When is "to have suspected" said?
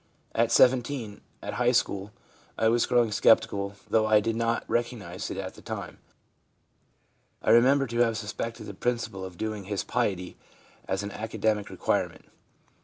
7.85-8.63